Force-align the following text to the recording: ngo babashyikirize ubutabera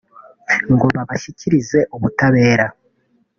ngo 0.73 0.85
babashyikirize 0.95 1.79
ubutabera 1.95 2.65